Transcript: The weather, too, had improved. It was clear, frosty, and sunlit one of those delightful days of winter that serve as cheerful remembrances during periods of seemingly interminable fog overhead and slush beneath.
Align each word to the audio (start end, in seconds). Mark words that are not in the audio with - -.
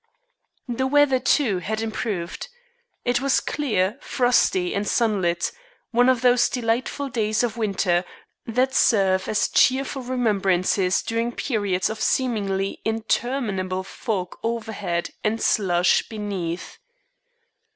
The 0.67 0.87
weather, 0.87 1.19
too, 1.19 1.59
had 1.59 1.79
improved. 1.79 2.47
It 3.05 3.21
was 3.21 3.39
clear, 3.39 3.99
frosty, 4.01 4.73
and 4.73 4.87
sunlit 4.87 5.51
one 5.91 6.09
of 6.09 6.21
those 6.21 6.49
delightful 6.49 7.07
days 7.07 7.43
of 7.43 7.55
winter 7.55 8.03
that 8.47 8.73
serve 8.73 9.27
as 9.27 9.47
cheerful 9.47 10.01
remembrances 10.01 11.03
during 11.03 11.33
periods 11.33 11.87
of 11.87 12.01
seemingly 12.01 12.81
interminable 12.83 13.83
fog 13.83 14.35
overhead 14.43 15.11
and 15.23 15.39
slush 15.39 16.09
beneath. 16.09 16.79